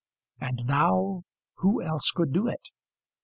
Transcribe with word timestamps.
And 0.39 0.61
now 0.65 1.25
who 1.57 1.83
else 1.83 2.09
could 2.09 2.33
do 2.33 2.47
it? 2.47 2.69